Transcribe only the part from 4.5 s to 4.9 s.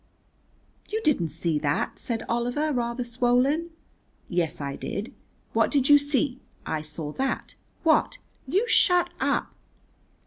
I